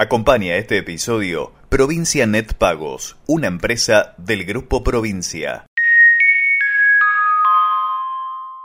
[0.00, 5.66] Acompaña este episodio Provincia Net Pagos, una empresa del Grupo Provincia.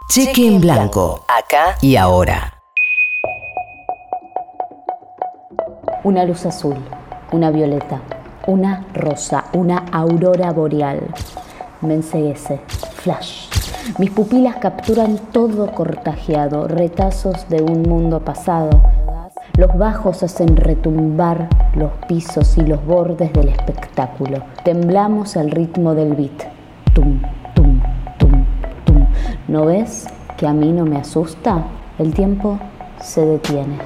[0.08, 2.62] Cheque en blanco, acá y ahora.
[6.04, 6.78] Una luz azul,
[7.32, 8.00] una violeta,
[8.46, 11.02] una rosa, una aurora boreal.
[11.82, 12.60] Me enseguece,
[12.98, 13.48] flash.
[13.98, 18.70] Mis pupilas capturan todo cortajeado, retazos de un mundo pasado.
[19.56, 24.40] Los bajos hacen retumbar los pisos y los bordes del espectáculo.
[24.64, 26.52] Temblamos al ritmo del beat.
[26.96, 27.22] Tum,
[27.54, 27.80] tum,
[28.18, 28.46] tum,
[28.84, 29.06] tum.
[29.48, 31.66] ¿No ves que a mí no me asusta?
[32.00, 32.58] El tiempo
[33.00, 33.78] se detiene.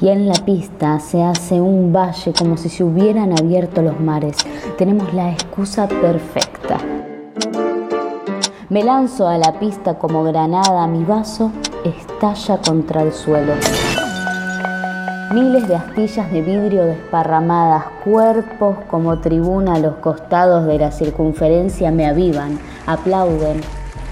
[0.00, 4.38] Y en la pista se hace un valle como si se hubieran abierto los mares.
[4.78, 6.78] Tenemos la excusa perfecta.
[8.70, 11.52] Me lanzo a la pista como granada, mi vaso
[12.22, 13.52] estalla contra el suelo.
[15.34, 21.90] Miles de astillas de vidrio desparramadas, cuerpos como tribuna a los costados de la circunferencia
[21.90, 23.60] me avivan, aplauden.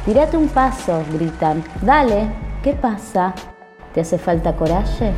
[0.05, 1.63] Tírate un paso, gritan.
[1.83, 2.27] Dale,
[2.65, 3.33] ¿qué pasa?
[3.95, 5.13] ¿Te hace falta coraje?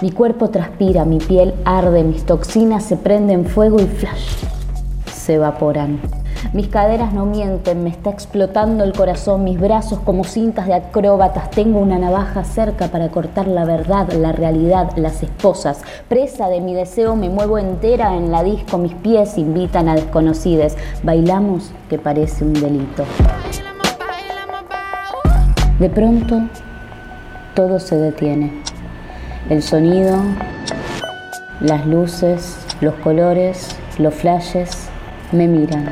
[0.00, 4.44] Mi cuerpo transpira, mi piel arde, mis toxinas se prenden fuego y flash,
[5.12, 6.15] se evaporan.
[6.52, 11.50] Mis caderas no mienten, me está explotando el corazón, mis brazos como cintas de acróbatas.
[11.50, 15.82] Tengo una navaja cerca para cortar la verdad, la realidad, las esposas.
[16.08, 20.76] Presa de mi deseo me muevo entera en la disco, mis pies invitan a desconocides.
[21.02, 23.04] Bailamos que parece un delito.
[25.78, 26.40] De pronto,
[27.54, 28.62] todo se detiene.
[29.50, 30.16] El sonido,
[31.60, 34.88] las luces, los colores, los flashes
[35.32, 35.86] me miran,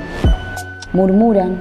[0.95, 1.59] murmuran,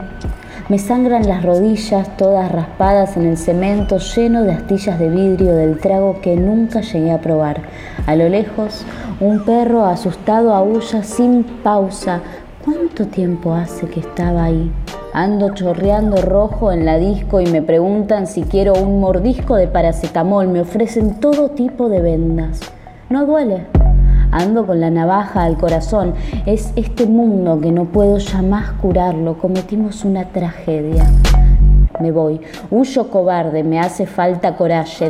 [0.70, 5.78] me sangran las rodillas todas raspadas en el cemento lleno de astillas de vidrio del
[5.78, 7.64] trago que nunca llegué a probar.
[8.08, 8.86] A lo lejos,
[9.20, 12.22] un perro asustado aúlla sin pausa.
[12.64, 14.72] ¿Cuánto tiempo hace que estaba ahí?
[15.14, 20.48] Ando chorreando rojo en la disco y me preguntan si quiero un mordisco de paracetamol.
[20.48, 22.62] Me ofrecen todo tipo de vendas.
[23.10, 23.83] No duele.
[24.34, 26.14] Ando con la navaja al corazón.
[26.46, 29.38] Es este mundo que no puedo jamás curarlo.
[29.38, 31.06] Cometimos una tragedia.
[32.00, 32.42] Me voy.
[32.70, 33.64] Huyo cobarde.
[33.64, 35.10] Me hace falta coraje.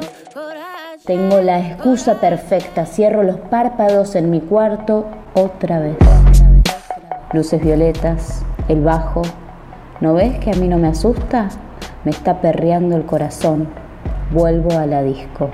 [1.05, 2.85] Tengo la excusa perfecta.
[2.85, 5.97] Cierro los párpados en mi cuarto otra vez.
[7.33, 9.23] Luces violetas, el bajo,
[10.03, 11.47] ¿No ves que a mí no me asusta?
[12.03, 13.69] Me está perreando el corazón.
[14.31, 15.49] Vuelvo a la disco.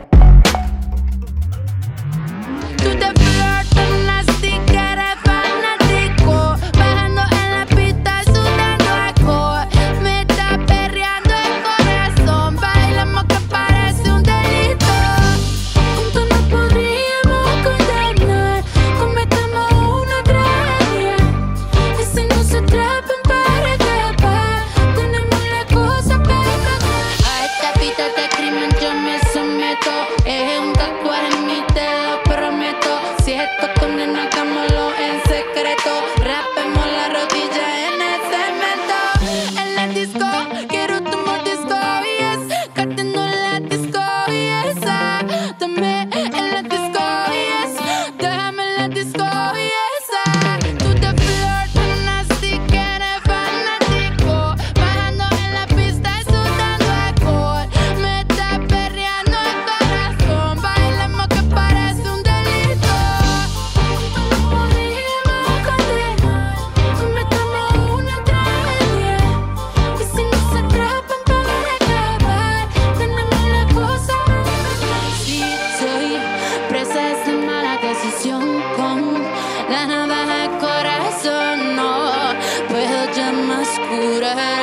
[83.89, 84.58] pura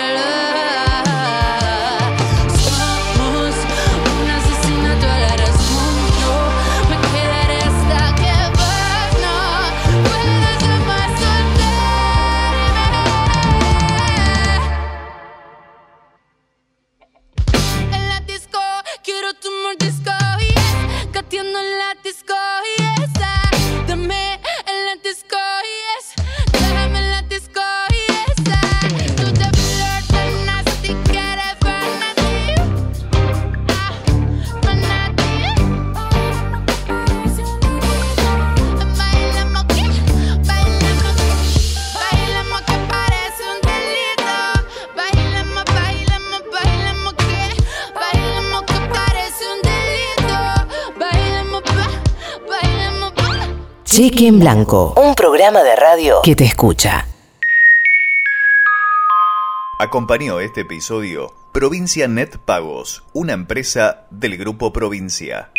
[53.97, 54.93] Cheque en Blanco.
[55.03, 57.07] Un programa de radio que te escucha.
[59.79, 65.51] Acompañó este episodio Provincia Net Pagos, una empresa del Grupo Provincia.